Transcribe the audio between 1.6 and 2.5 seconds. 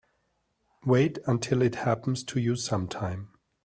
it happens to